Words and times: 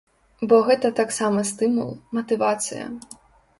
Бо 0.53 0.57
гэта 0.69 0.91
таксама 1.01 1.45
стымул, 1.51 1.93
матывацыя. 2.19 2.91